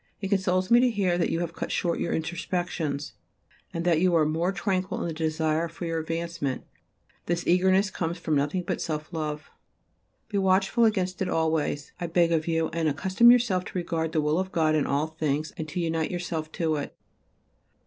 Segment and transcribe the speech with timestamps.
[0.19, 3.13] It consoles me to hear that you have cut short your introspections,
[3.71, 6.63] and that you are more tranquil in the desire for your advancement,
[7.27, 9.51] this eagerness comes from nothing but self love.
[10.27, 14.21] Be watchful against it always, I beg of you, and accustom yourself to regard the
[14.21, 16.95] will of God in all things and to unite yourself to it.